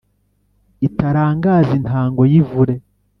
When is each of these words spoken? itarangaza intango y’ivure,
itarangaza 0.87 1.69
intango 1.79 2.21
y’ivure, 2.31 2.73